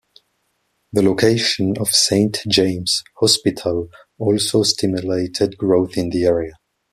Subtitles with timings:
[0.93, 6.53] The location of Saint James' Hospital also stimulated growth in the area.